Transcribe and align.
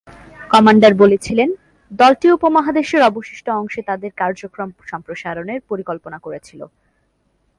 Commander 0.49 0.93
বলেছিলেন, 0.93 1.49
দলটি 1.91 2.27
উপমহাদেশের 2.31 3.01
অবশিষ্ট 3.01 3.45
অংশে 3.49 3.81
তাদের 3.81 4.11
কার্যক্রম 4.17 4.69
সম্প্রসারণের 4.91 5.59
পরিকল্পনা 5.69 6.17
করেছিল। 6.19 6.61